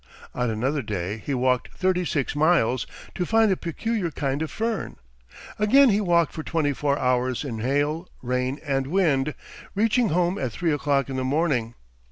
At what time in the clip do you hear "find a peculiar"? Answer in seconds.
3.23-4.09